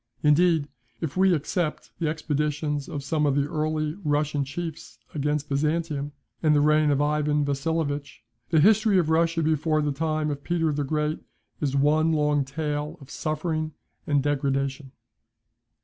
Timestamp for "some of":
3.03-3.35